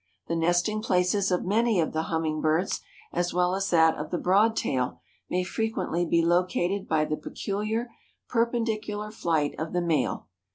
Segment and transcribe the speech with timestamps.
[0.25, 2.81] The nesting places of many of the hummingbirds,
[3.13, 7.91] as well as that of the Broad tail, may frequently be located by the peculiar
[8.27, 10.25] perpendicular flight of the male.